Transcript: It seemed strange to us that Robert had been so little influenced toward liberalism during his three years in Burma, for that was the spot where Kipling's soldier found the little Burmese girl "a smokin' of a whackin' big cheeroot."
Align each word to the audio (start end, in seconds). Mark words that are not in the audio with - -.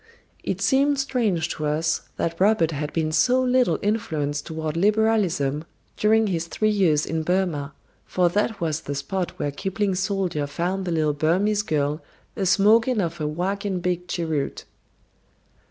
It 0.43 0.61
seemed 0.61 0.97
strange 0.99 1.47
to 1.49 1.67
us 1.67 2.01
that 2.17 2.39
Robert 2.39 2.71
had 2.71 2.91
been 2.91 3.11
so 3.11 3.39
little 3.39 3.77
influenced 3.83 4.47
toward 4.47 4.75
liberalism 4.75 5.63
during 5.95 6.25
his 6.25 6.47
three 6.47 6.71
years 6.71 7.05
in 7.05 7.21
Burma, 7.21 7.73
for 8.07 8.27
that 8.29 8.59
was 8.59 8.81
the 8.81 8.95
spot 8.95 9.37
where 9.37 9.51
Kipling's 9.51 9.99
soldier 9.99 10.47
found 10.47 10.85
the 10.85 10.91
little 10.91 11.13
Burmese 11.13 11.61
girl 11.61 12.01
"a 12.35 12.47
smokin' 12.47 12.99
of 12.99 13.21
a 13.21 13.27
whackin' 13.27 13.79
big 13.79 14.07
cheeroot." 14.07 14.65